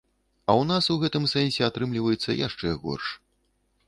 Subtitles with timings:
[0.45, 3.13] А ў нас у гэтым сэнсе атрымліваецца яшчэ горш.